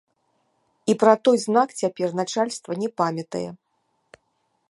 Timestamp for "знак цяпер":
1.43-2.09